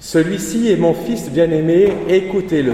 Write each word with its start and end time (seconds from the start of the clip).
Celui-ci 0.00 0.72
est 0.72 0.76
mon 0.76 0.94
Fils 0.94 1.30
bien-aimé, 1.30 1.92
écoutez-le. 2.08 2.72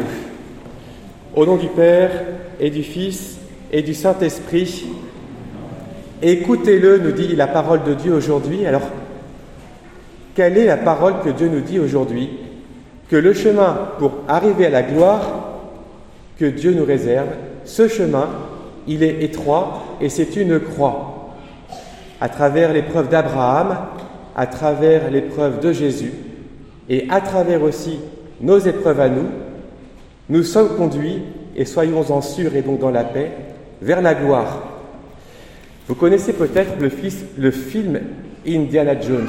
Au 1.35 1.45
nom 1.45 1.56
du 1.56 1.67
Père 1.67 2.12
et 2.61 2.71
du 2.71 2.85
Fils 2.85 3.38
et 3.72 3.83
du 3.83 3.95
Saint-Esprit, 3.95 4.87
écoutez-le, 6.23 6.99
nous 6.99 7.11
dit 7.11 7.35
la 7.35 7.49
parole 7.49 7.83
de 7.83 7.95
Dieu 7.95 8.15
aujourd'hui. 8.15 8.65
Alors, 8.65 8.89
quelle 10.37 10.57
est 10.57 10.67
la 10.67 10.77
parole 10.77 11.15
que 11.25 11.31
Dieu 11.31 11.48
nous 11.48 11.62
dit 11.62 11.80
aujourd'hui? 11.80 12.30
Que 13.11 13.16
le 13.16 13.34
chemin 13.34 13.77
pour 13.98 14.12
arriver 14.29 14.66
à 14.66 14.70
la 14.70 14.82
gloire 14.84 15.58
que 16.38 16.45
Dieu 16.45 16.74
nous 16.74 16.84
réserve, 16.84 17.30
ce 17.64 17.88
chemin, 17.88 18.29
il 18.86 19.02
est 19.02 19.24
étroit 19.24 19.82
et 20.00 20.11
c'est 20.11 20.36
une 20.36 20.61
croix. 20.61 21.34
À 22.20 22.29
travers 22.29 22.72
l'épreuve 22.72 23.08
d'Abraham, 23.08 23.79
à 24.36 24.46
travers 24.46 25.11
l'épreuve 25.11 25.58
de 25.58 25.72
Jésus, 25.72 26.12
et 26.89 27.07
à 27.11 27.21
travers 27.21 27.63
aussi 27.63 27.99
nos 28.40 28.58
épreuves 28.58 29.00
à 29.00 29.08
nous, 29.08 29.26
nous 30.29 30.43
sommes 30.43 30.76
conduits, 30.76 31.22
et 31.54 31.64
soyons-en 31.64 32.20
sûrs 32.20 32.55
et 32.55 32.62
donc 32.62 32.81
dans 32.81 32.91
la 32.91 33.05
paix, 33.05 33.31
vers 33.81 34.03
la 34.03 34.14
gloire. 34.14 34.62
Vous 35.89 35.95
connaissez 35.95 36.33
peut-être 36.33 36.81
le, 36.81 37.50
film 37.50 38.00
Indiana 38.47 39.00
Jones. 39.00 39.28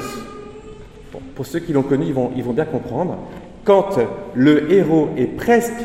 pour 1.34 1.46
ceux 1.46 1.60
qui 1.60 1.72
l'ont 1.72 1.82
connu, 1.82 2.06
ils 2.06 2.14
vont, 2.14 2.32
ils 2.36 2.42
vont 2.42 2.52
bien 2.52 2.64
comprendre. 2.64 3.16
Quand 3.64 3.98
le 4.34 4.72
héros 4.72 5.10
est 5.16 5.26
presque 5.26 5.80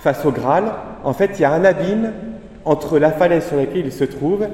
face 0.00 0.24
au 0.24 0.32
Graal, 0.32 0.64
en 1.04 1.12
fait, 1.12 1.32
il 1.38 1.42
y 1.42 1.44
a 1.44 1.52
un 1.52 1.64
abîme 1.64 2.12
entre 2.64 2.98
la 2.98 3.12
falaise 3.12 3.46
sur 3.46 3.56
laquelle 3.56 3.86
il 3.86 3.92
se 3.92 4.04
trouve 4.04 4.46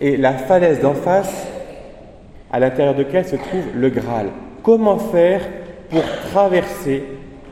et 0.00 0.16
la 0.16 0.32
falaise 0.32 0.80
d'en 0.80 0.94
face 0.94 1.46
à 2.50 2.58
l'intérieur 2.58 2.94
de 2.94 3.02
laquelle 3.02 3.26
se 3.26 3.36
trouve 3.36 3.64
le 3.74 3.90
Graal. 3.90 4.28
Comment 4.62 4.98
faire 4.98 5.42
pour 5.90 6.02
traverser, 6.30 7.02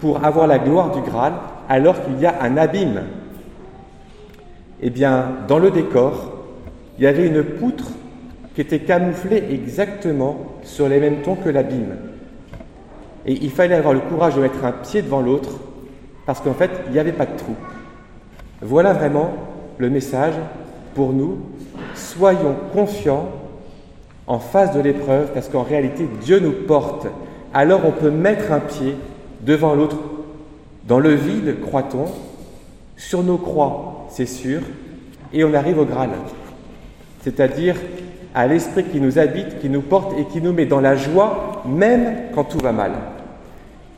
pour 0.00 0.24
avoir 0.24 0.46
la 0.46 0.58
gloire 0.58 0.92
du 0.92 1.00
Graal, 1.02 1.34
alors 1.68 2.02
qu'il 2.04 2.18
y 2.20 2.26
a 2.26 2.40
un 2.40 2.56
abîme 2.56 3.02
Eh 4.80 4.90
bien, 4.90 5.26
dans 5.48 5.58
le 5.58 5.70
décor, 5.70 6.32
il 6.98 7.04
y 7.04 7.06
avait 7.06 7.26
une 7.26 7.42
poutre 7.42 7.90
qui 8.54 8.60
était 8.60 8.80
camouflée 8.80 9.44
exactement 9.50 10.38
sur 10.62 10.88
les 10.88 10.98
mêmes 11.00 11.22
tons 11.22 11.36
que 11.36 11.48
l'abîme. 11.48 11.96
Et 13.26 13.32
il 13.32 13.50
fallait 13.50 13.74
avoir 13.74 13.92
le 13.92 14.00
courage 14.00 14.36
de 14.36 14.40
mettre 14.40 14.64
un 14.64 14.72
pied 14.72 15.02
devant 15.02 15.20
l'autre, 15.20 15.50
parce 16.26 16.40
qu'en 16.40 16.54
fait, 16.54 16.70
il 16.86 16.92
n'y 16.92 16.98
avait 16.98 17.12
pas 17.12 17.26
de 17.26 17.36
trou. 17.36 17.54
Voilà 18.62 18.92
vraiment 18.92 19.32
le 19.78 19.90
message 19.90 20.34
pour 20.94 21.12
nous. 21.12 21.38
Soyons 21.94 22.56
confiants 22.72 23.28
en 24.26 24.38
face 24.38 24.74
de 24.74 24.80
l'épreuve, 24.80 25.32
parce 25.32 25.48
qu'en 25.48 25.62
réalité, 25.62 26.08
Dieu 26.22 26.38
nous 26.38 26.52
porte 26.66 27.06
alors 27.54 27.82
on 27.84 27.92
peut 27.92 28.10
mettre 28.10 28.52
un 28.52 28.60
pied 28.60 28.94
devant 29.40 29.74
l'autre. 29.74 29.96
Dans 30.86 30.98
le 30.98 31.14
vide, 31.14 31.60
croit-on, 31.60 32.06
sur 32.96 33.22
nos 33.22 33.36
croix, 33.36 34.06
c'est 34.10 34.26
sûr, 34.26 34.60
et 35.32 35.44
on 35.44 35.54
arrive 35.54 35.78
au 35.78 35.84
Graal, 35.84 36.10
c'est-à-dire 37.22 37.76
à, 38.34 38.46
l'Esprit 38.46 38.84
qui 38.84 39.00
nous 39.00 39.18
habite, 39.18 39.60
qui 39.60 39.68
nous 39.68 39.82
porte 39.82 40.18
et 40.18 40.24
qui 40.24 40.40
nous 40.40 40.52
met 40.52 40.66
dans 40.66 40.80
la 40.80 40.96
joie, 40.96 41.62
même 41.66 42.14
quand 42.34 42.44
tout 42.44 42.58
va 42.58 42.72
mal. 42.72 42.92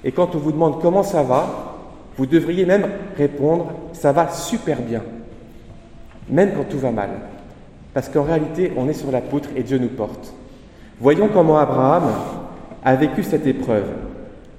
Et 0.02 0.12
quand 0.12 0.34
on 0.34 0.38
vous 0.38 0.52
demande 0.52 0.80
comment 0.80 1.02
ça 1.02 1.22
va, 1.22 1.76
vous 2.16 2.26
devriez 2.26 2.66
même 2.66 2.86
répondre 3.16 3.68
ça 3.92 4.12
va 4.12 4.28
super 4.30 4.80
bien, 4.80 5.02
même 6.28 6.52
quand 6.56 6.64
tout 6.64 6.78
va 6.78 6.90
mal. 6.90 7.10
Parce 7.94 8.08
qu'en 8.08 8.22
réalité, 8.22 8.72
on 8.76 8.88
est 8.88 8.94
sur 8.94 9.10
la 9.10 9.20
poutre 9.20 9.48
et 9.56 9.62
Dieu 9.62 9.78
nous 9.78 9.88
porte. 9.88 10.32
Voyons 11.00 11.28
comment 11.32 11.58
Abraham, 11.58 12.04
a 12.84 12.96
vécu 12.96 13.22
cette 13.22 13.46
épreuve. 13.46 13.86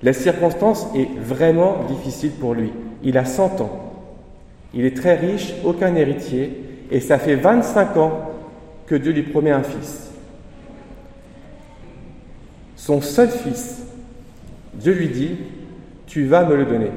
La 0.03 0.13
circonstance 0.13 0.87
est 0.95 1.07
vraiment 1.19 1.83
difficile 1.87 2.31
pour 2.31 2.53
lui. 2.53 2.71
Il 3.03 3.17
a 3.17 3.25
100 3.25 3.61
ans. 3.61 3.93
Il 4.73 4.85
est 4.85 4.95
très 4.95 5.15
riche, 5.15 5.53
aucun 5.63 5.95
héritier, 5.95 6.63
et 6.89 6.99
ça 6.99 7.17
fait 7.17 7.35
25 7.35 7.97
ans 7.97 8.31
que 8.87 8.95
Dieu 8.95 9.11
lui 9.11 9.23
promet 9.23 9.51
un 9.51 9.63
fils. 9.63 10.11
Son 12.75 13.01
seul 13.01 13.29
fils, 13.29 13.83
Dieu 14.73 14.93
lui 14.93 15.09
dit, 15.09 15.37
tu 16.07 16.25
vas 16.25 16.45
me 16.45 16.55
le 16.55 16.65
donner. 16.65 16.91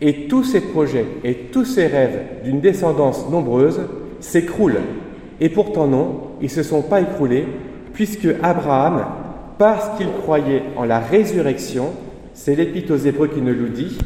Et 0.00 0.26
tous 0.26 0.44
ses 0.44 0.60
projets 0.60 1.06
et 1.22 1.34
tous 1.34 1.64
ses 1.64 1.86
rêves 1.86 2.20
d'une 2.44 2.60
descendance 2.60 3.28
nombreuse 3.30 3.80
s'écroulent. 4.20 4.82
Et 5.40 5.48
pourtant 5.48 5.86
non, 5.86 6.20
ils 6.40 6.44
ne 6.44 6.50
se 6.50 6.62
sont 6.62 6.82
pas 6.82 7.00
écroulés, 7.00 7.46
puisque 7.92 8.28
Abraham 8.42 9.06
parce 9.58 9.96
qu'il 9.96 10.10
croyait 10.22 10.62
en 10.76 10.84
la 10.84 10.98
résurrection, 10.98 11.92
c'est 12.32 12.54
l'Épître 12.54 12.92
aux 12.92 12.98
Hébreux 12.98 13.28
qui 13.28 13.40
nous 13.40 13.54
le 13.54 13.68
dit, 13.68 13.96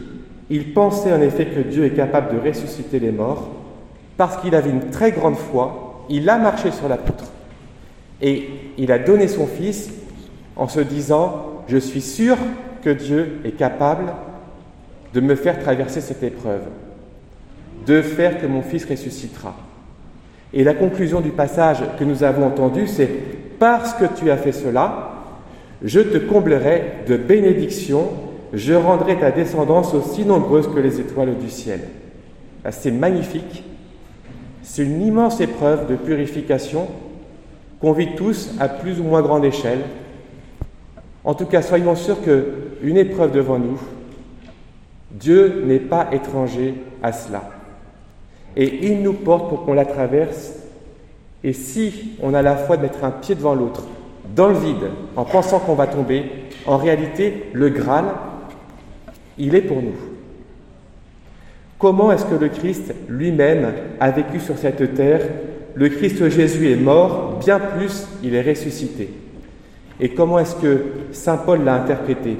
il 0.50 0.72
pensait 0.72 1.12
en 1.12 1.20
effet 1.20 1.46
que 1.46 1.60
Dieu 1.60 1.84
est 1.84 1.94
capable 1.94 2.34
de 2.34 2.48
ressusciter 2.48 2.98
les 2.98 3.12
morts, 3.12 3.48
parce 4.16 4.36
qu'il 4.38 4.54
avait 4.54 4.70
une 4.70 4.90
très 4.90 5.12
grande 5.12 5.36
foi, 5.36 6.04
il 6.08 6.28
a 6.28 6.38
marché 6.38 6.70
sur 6.70 6.88
la 6.88 6.96
poutre. 6.96 7.24
Et 8.20 8.48
il 8.76 8.90
a 8.90 8.98
donné 8.98 9.28
son 9.28 9.46
Fils 9.46 9.90
en 10.56 10.68
se 10.68 10.80
disant, 10.80 11.62
je 11.68 11.76
suis 11.76 12.00
sûr 12.00 12.36
que 12.82 12.90
Dieu 12.90 13.40
est 13.44 13.52
capable 13.52 14.12
de 15.14 15.20
me 15.20 15.34
faire 15.34 15.58
traverser 15.60 16.00
cette 16.00 16.22
épreuve, 16.22 16.62
de 17.86 18.02
faire 18.02 18.40
que 18.40 18.46
mon 18.46 18.62
Fils 18.62 18.84
ressuscitera. 18.84 19.54
Et 20.52 20.64
la 20.64 20.74
conclusion 20.74 21.20
du 21.20 21.30
passage 21.30 21.78
que 21.98 22.04
nous 22.04 22.22
avons 22.22 22.46
entendu, 22.46 22.86
c'est 22.86 23.10
parce 23.58 23.92
que 23.94 24.04
tu 24.16 24.30
as 24.30 24.36
fait 24.36 24.52
cela, 24.52 25.07
je 25.82 26.00
te 26.00 26.18
comblerai 26.18 27.04
de 27.06 27.16
bénédictions, 27.16 28.10
je 28.52 28.74
rendrai 28.74 29.18
ta 29.18 29.30
descendance 29.30 29.94
aussi 29.94 30.24
nombreuse 30.24 30.68
que 30.68 30.80
les 30.80 31.00
étoiles 31.00 31.36
du 31.38 31.50
ciel. 31.50 31.80
Ah, 32.64 32.72
c'est 32.72 32.90
magnifique. 32.90 33.64
C'est 34.62 34.82
une 34.84 35.02
immense 35.02 35.40
épreuve 35.40 35.88
de 35.88 35.96
purification 35.96 36.88
qu'on 37.80 37.92
vit 37.92 38.14
tous 38.16 38.50
à 38.58 38.68
plus 38.68 39.00
ou 39.00 39.04
moins 39.04 39.22
grande 39.22 39.44
échelle. 39.44 39.80
En 41.24 41.34
tout 41.34 41.46
cas, 41.46 41.62
soyons 41.62 41.94
sûrs 41.94 42.18
qu'une 42.22 42.96
épreuve 42.96 43.32
devant 43.32 43.58
nous, 43.58 43.80
Dieu 45.10 45.62
n'est 45.66 45.78
pas 45.78 46.08
étranger 46.12 46.74
à 47.02 47.12
cela. 47.12 47.50
Et 48.56 48.86
il 48.86 49.02
nous 49.02 49.12
porte 49.12 49.48
pour 49.48 49.64
qu'on 49.64 49.74
la 49.74 49.84
traverse. 49.84 50.54
Et 51.44 51.52
si 51.52 52.12
on 52.22 52.34
a 52.34 52.42
la 52.42 52.56
foi 52.56 52.76
de 52.76 52.82
mettre 52.82 53.04
un 53.04 53.10
pied 53.10 53.34
devant 53.34 53.54
l'autre, 53.54 53.84
dans 54.38 54.46
le 54.46 54.58
vide, 54.58 54.92
en 55.16 55.24
pensant 55.24 55.58
qu'on 55.58 55.74
va 55.74 55.88
tomber, 55.88 56.30
en 56.64 56.76
réalité, 56.76 57.50
le 57.52 57.70
Graal, 57.70 58.04
il 59.36 59.56
est 59.56 59.62
pour 59.62 59.82
nous. 59.82 59.96
Comment 61.76 62.12
est-ce 62.12 62.24
que 62.24 62.36
le 62.36 62.48
Christ 62.48 62.94
lui-même 63.08 63.72
a 63.98 64.10
vécu 64.12 64.38
sur 64.38 64.56
cette 64.56 64.94
terre? 64.94 65.22
Le 65.74 65.88
Christ 65.88 66.28
Jésus 66.28 66.70
est 66.70 66.76
mort, 66.76 67.40
bien 67.40 67.58
plus, 67.58 68.06
il 68.22 68.36
est 68.36 68.48
ressuscité. 68.48 69.10
Et 69.98 70.10
comment 70.10 70.38
est-ce 70.38 70.54
que 70.54 70.84
Saint 71.10 71.38
Paul 71.38 71.64
l'a 71.64 71.74
interprété? 71.74 72.36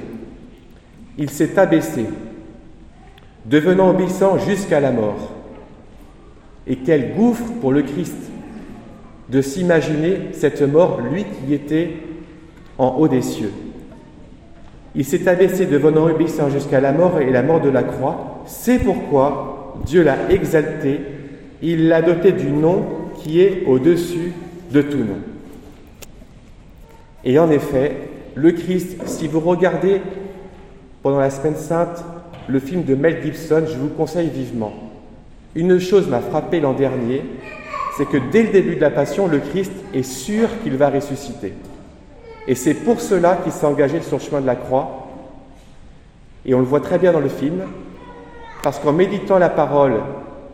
Il 1.17 1.29
s'est 1.29 1.59
abaissé, 1.59 2.05
devenant 3.45 3.89
obéissant 3.89 4.37
jusqu'à 4.37 4.79
la 4.79 4.91
mort. 4.91 5.33
Et 6.65 6.77
quel 6.77 7.13
gouffre 7.13 7.51
pour 7.59 7.73
le 7.73 7.81
Christ 7.81 8.28
de 9.29 9.41
s'imaginer 9.41 10.29
cette 10.33 10.61
mort, 10.61 11.01
lui 11.01 11.23
qui 11.23 11.53
était 11.53 11.91
en 12.77 12.95
haut 12.97 13.07
des 13.07 13.21
cieux. 13.21 13.51
Il 14.95 15.05
s'est 15.05 15.27
abaissé 15.27 15.65
devenant 15.65 16.07
obéissant 16.07 16.49
jusqu'à 16.49 16.81
la 16.81 16.91
mort 16.91 17.19
et 17.19 17.29
la 17.29 17.43
mort 17.43 17.61
de 17.61 17.69
la 17.69 17.83
croix. 17.83 18.43
C'est 18.47 18.79
pourquoi 18.79 19.77
Dieu 19.85 20.03
l'a 20.03 20.31
exalté, 20.31 20.99
il 21.61 21.87
l'a 21.87 22.01
doté 22.01 22.31
du 22.31 22.49
nom 22.49 22.85
qui 23.15 23.41
est 23.41 23.65
au-dessus 23.67 24.33
de 24.71 24.81
tout 24.81 24.97
nom. 24.97 25.19
Et 27.23 27.37
en 27.37 27.51
effet, 27.51 27.95
le 28.35 28.51
Christ, 28.51 28.97
si 29.05 29.27
vous 29.27 29.41
regardez 29.41 30.01
pendant 31.03 31.19
la 31.19 31.29
semaine 31.29 31.55
sainte 31.55 32.03
le 32.47 32.59
film 32.59 32.83
de 32.83 32.95
Mel 32.95 33.21
Gibson, 33.23 33.63
je 33.67 33.77
vous 33.77 33.89
conseille 33.89 34.29
vivement. 34.29 34.73
Une 35.55 35.79
chose 35.79 36.07
m'a 36.07 36.21
frappé 36.21 36.59
l'an 36.59 36.73
dernier, 36.73 37.23
c'est 37.99 38.05
que 38.05 38.15
dès 38.31 38.43
le 38.43 38.49
début 38.53 38.77
de 38.77 38.79
la 38.79 38.91
passion, 38.91 39.27
le 39.27 39.39
Christ 39.39 39.73
est 39.93 40.03
sûr 40.03 40.47
qu'il 40.63 40.77
va 40.77 40.89
ressusciter. 40.89 41.53
Et 42.47 42.55
c'est 42.55 42.73
pour 42.73 43.01
cela 43.01 43.35
qu'il 43.43 43.51
s'est 43.51 43.65
engagé 43.65 43.99
sur 43.99 44.19
le 44.19 44.23
chemin 44.23 44.39
de 44.39 44.45
la 44.45 44.55
croix. 44.55 45.09
Et 46.45 46.53
on 46.53 46.59
le 46.59 46.65
voit 46.65 46.79
très 46.79 46.97
bien 46.97 47.11
dans 47.11 47.19
le 47.19 47.27
film, 47.27 47.63
parce 48.63 48.79
qu'en 48.79 48.93
méditant 48.93 49.37
la 49.37 49.49
parole 49.49 49.95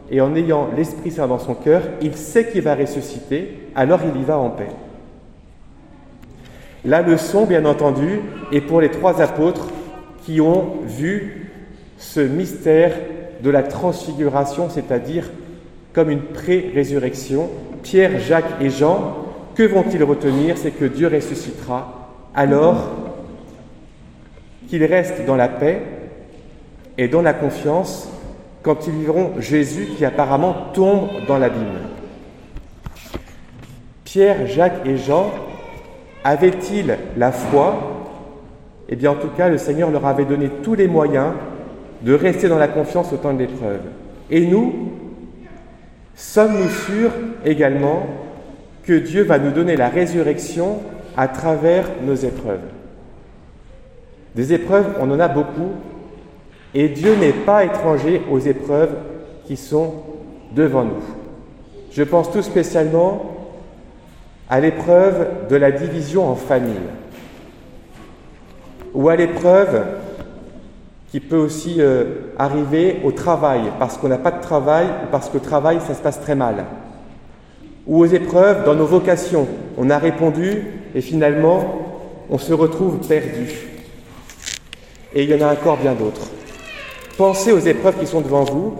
et 0.09 0.21
en 0.21 0.36
ayant 0.36 0.69
l'Esprit 0.75 1.12
Saint 1.12 1.27
dans 1.27 1.38
son 1.38 1.53
cœur, 1.53 1.83
il 2.01 2.15
sait 2.15 2.50
qu'il 2.50 2.63
va 2.63 2.74
ressusciter, 2.74 3.69
alors 3.75 4.00
il 4.03 4.19
y 4.19 4.24
va 4.24 4.39
en 4.39 4.50
paix. 4.50 4.71
La 6.83 7.03
leçon, 7.03 7.45
bien 7.45 7.65
entendu, 7.65 8.21
est 8.51 8.62
pour 8.62 8.81
les 8.81 8.89
trois 8.89 9.21
apôtres 9.21 9.68
qui 10.24 10.42
ont 10.42 10.77
vu 10.81 11.51
ce 12.00 12.21
mystère 12.21 12.95
de 13.44 13.51
la 13.51 13.62
transfiguration, 13.62 14.68
c'est-à-dire 14.68 15.30
comme 15.95 16.09
une 16.09 16.21
pré-résurrection. 16.21 17.50
Pierre, 17.81 18.19
Jacques 18.19 18.62
et 18.62 18.69
Jean, 18.69 19.15
que 19.56 19.63
vont-ils 19.63 20.03
retenir? 20.03 20.57
C'est 20.57 20.71
que 20.71 20.83
Dieu 20.83 21.07
ressuscitera. 21.07 22.12
Alors, 22.36 22.89
qu'ils 24.68 24.83
restent 24.83 25.25
dans 25.25 25.38
la 25.38 25.47
paix 25.47 25.81
et 26.97 27.07
dans 27.07 27.21
la 27.21 27.33
confiance 27.33 28.09
quand 28.62 28.88
ils 28.88 29.06
verront 29.06 29.33
Jésus 29.39 29.88
qui 29.95 30.03
apparemment 30.03 30.56
tombe 30.74 31.07
dans 31.27 31.38
l'abîme. 31.38 31.80
Pierre, 34.03 34.47
Jacques 34.47 34.86
et 34.86 34.97
Jean 34.97 35.31
avaient-ils 36.25 36.97
la 37.15 37.31
foi? 37.31 38.09
Eh 38.89 38.97
bien 38.97 39.12
en 39.12 39.15
tout 39.15 39.30
cas, 39.30 39.47
le 39.47 39.57
Seigneur 39.57 39.92
leur 39.92 40.06
avait 40.06 40.25
donné 40.25 40.50
tous 40.62 40.75
les 40.75 40.88
moyens 40.88 41.33
de 42.01 42.13
rester 42.13 42.50
dans 42.50 42.57
la 42.57 42.68
confiance 42.68 43.13
au 43.13 43.18
temps 43.18 43.33
de 43.33 43.39
l'épreuve. 43.39 43.81
Et 44.30 44.45
nous, 44.45 44.94
sommes-nous 46.15 46.69
sûrs 46.69 47.12
également 47.44 48.07
que 48.83 48.94
Dieu 48.94 49.23
va 49.23 49.39
nous 49.39 49.51
donner 49.51 49.75
la 49.75 49.89
résurrection 49.89 50.79
à 51.17 51.27
travers 51.27 51.85
nos 52.03 52.15
épreuves 52.15 52.62
Des 54.35 54.53
épreuves, 54.53 54.95
on 55.00 55.12
en 55.12 55.19
a 55.19 55.27
beaucoup, 55.27 55.71
et 56.73 56.89
Dieu 56.89 57.15
n'est 57.15 57.31
pas 57.31 57.63
étranger 57.63 58.21
aux 58.29 58.39
épreuves 58.39 58.95
qui 59.45 59.57
sont 59.57 59.95
devant 60.53 60.83
nous. 60.83 61.03
Je 61.91 62.03
pense 62.03 62.31
tout 62.31 62.41
spécialement 62.41 63.31
à 64.50 64.59
l'épreuve 64.59 65.47
de 65.50 65.56
la 65.56 65.71
division 65.71 66.29
en 66.29 66.35
famille, 66.35 66.75
ou 68.94 69.09
à 69.09 69.15
l'épreuve 69.15 69.85
qui 71.15 71.21
peut 71.21 71.38
aussi 71.38 71.75
euh, 71.79 72.33
arriver 72.38 73.00
au 73.06 73.13
travail, 73.13 73.71
parce 73.79 73.97
qu'on 73.97 74.09
n'a 74.09 74.17
pas 74.17 74.31
de 74.31 74.41
travail 74.41 74.88
ou 74.88 75.07
parce 75.09 75.29
que 75.29 75.35
le 75.35 75.44
travail, 75.44 75.79
ça 75.79 75.94
se 75.94 76.01
passe 76.01 76.19
très 76.19 76.35
mal. 76.35 76.65
Ou 77.88 78.01
aux 78.01 78.06
épreuves 78.06 78.65
dans 78.65 78.75
nos 78.75 78.85
vocations. 78.85 79.47
On 79.77 79.89
a 79.89 79.97
répondu 79.97 80.65
et 80.94 81.00
finalement, 81.00 81.85
on 82.29 82.38
se 82.38 82.51
retrouve 82.51 82.97
perdu. 83.07 83.47
Et 85.13 85.23
il 85.23 85.29
y 85.29 85.41
en 85.41 85.47
a 85.47 85.53
encore 85.53 85.77
bien 85.77 85.94
d'autres. 85.94 86.27
Pensez 87.18 87.53
aux 87.53 87.59
épreuves 87.59 87.97
qui 87.97 88.07
sont 88.07 88.19
devant 88.19 88.44
vous 88.44 88.73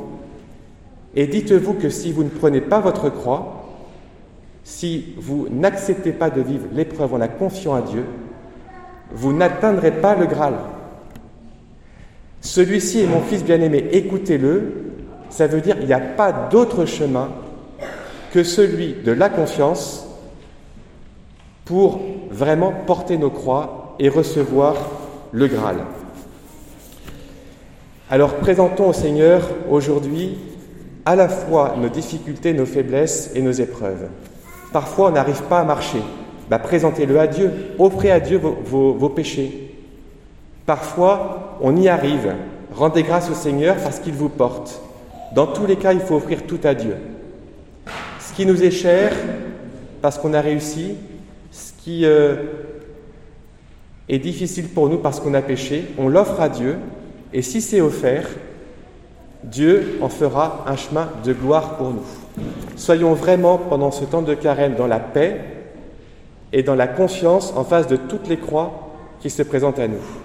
et 1.16 1.28
dites-vous 1.28 1.76
que 1.76 1.88
si 1.88 2.12
vous 2.12 2.26
ne 2.26 2.30
prenez 2.30 2.60
pas 2.60 2.82
votre 2.82 3.10
croix, 3.10 3.64
si 4.66 5.16
vous 5.18 5.48
n'acceptez 5.50 6.12
pas 6.12 6.30
de 6.30 6.42
vivre 6.42 6.66
l'épreuve 6.74 7.14
en 7.14 7.18
la 7.18 7.30
confiant 7.30 7.76
à 7.76 7.82
Dieu, 7.82 8.04
vous 9.14 9.32
n'atteindrez 9.32 9.92
pas 9.92 10.16
le 10.16 10.26
Graal. 10.26 10.56
Celui-ci 12.46 13.00
est 13.00 13.08
mon 13.08 13.22
fils 13.22 13.44
bien-aimé, 13.44 13.90
écoutez-le. 13.92 14.92
Ça 15.32 15.48
veut 15.48 15.62
dire 15.62 15.78
qu'il 15.78 15.88
n'y 15.88 15.94
a 15.94 16.00
pas 16.00 16.32
d'autre 16.32 16.86
chemin 16.86 17.30
que 18.32 18.44
celui 18.44 18.94
de 18.94 19.12
la 19.12 19.30
confiance 19.30 20.06
pour 21.66 22.00
vraiment 22.30 22.72
porter 22.86 23.18
nos 23.18 23.32
croix 23.32 23.96
et 23.98 24.10
recevoir 24.10 24.76
le 25.32 25.48
Graal. 25.48 25.78
Alors 28.12 28.36
présentons 28.36 28.90
au 28.90 28.94
Seigneur 28.94 29.50
aujourd'hui 29.68 30.38
à 31.04 31.16
la 31.16 31.28
fois 31.28 31.74
nos 31.82 31.90
difficultés, 31.90 32.54
nos 32.54 32.68
faiblesses 32.68 33.32
et 33.34 33.42
nos 33.42 33.54
épreuves. 33.54 34.08
Parfois 34.72 35.10
on 35.10 35.14
n'arrive 35.14 35.42
pas 35.44 35.62
à 35.62 35.64
marcher. 35.64 36.02
Bah, 36.48 36.60
présentez-le 36.60 37.20
à 37.20 37.26
Dieu, 37.26 37.52
offrez 37.80 38.12
à 38.12 38.20
Dieu 38.20 38.38
vos 38.38 39.10
péchés. 39.10 39.65
Parfois, 40.66 41.58
on 41.62 41.76
y 41.76 41.88
arrive. 41.88 42.34
Rendez 42.74 43.04
grâce 43.04 43.30
au 43.30 43.34
Seigneur 43.36 43.76
parce 43.78 44.00
qu'il 44.00 44.14
vous 44.14 44.30
porte. 44.30 44.82
Dans 45.34 45.48
tous 45.48 45.66
les 45.66 45.76
cas, 45.76 45.94
il 45.94 46.00
faut 46.00 46.16
offrir 46.16 46.44
tout 46.48 46.60
à 46.64 46.74
Dieu. 46.74 46.96
Ce 48.20 48.34
qui 48.34 48.46
nous 48.46 48.64
est 48.64 48.72
cher, 48.72 49.12
parce 50.02 50.18
qu'on 50.18 50.34
a 50.34 50.42
réussi, 50.42 50.96
ce 51.52 51.72
qui 51.84 52.06
euh, 52.06 52.36
est 54.10 54.20
difficile 54.20 54.70
pour 54.70 54.90
nous 54.90 54.98
parce 54.98 55.20
qu'on 55.20 55.34
a 55.34 55.42
péché, 55.42 55.86
on 55.98 56.08
l'offre 56.08 56.42
à 56.42 56.50
Dieu, 56.50 56.78
et 57.34 57.42
si 57.42 57.62
c'est 57.62 57.82
offert, 57.82 58.28
Dieu 59.44 60.00
en 60.02 60.10
fera 60.10 60.66
un 60.68 60.76
chemin 60.76 61.10
de 61.24 61.34
gloire 61.34 61.78
pour 61.78 61.92
nous. 61.92 62.44
Soyons 62.76 63.14
vraiment 63.14 63.58
pendant 63.58 63.92
ce 63.92 64.06
temps 64.06 64.22
de 64.22 64.34
carême 64.34 64.76
dans 64.76 64.88
la 64.88 65.00
paix 65.00 65.42
et 66.52 66.64
dans 66.64 66.76
la 66.76 66.88
confiance 66.88 67.54
en 67.56 67.64
face 67.64 67.88
de 67.88 67.96
toutes 67.96 68.28
les 68.28 68.38
croix 68.38 68.90
qui 69.20 69.30
se 69.30 69.44
présentent 69.44 69.80
à 69.80 69.88
nous. 69.88 70.25